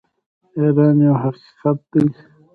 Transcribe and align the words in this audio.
ایران 0.57 0.97
یو 1.07 1.15
حقیقت 1.23 1.79
دی. 1.91 2.05